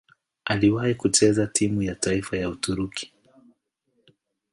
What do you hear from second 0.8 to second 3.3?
kucheza timu ya taifa ya Uturuki.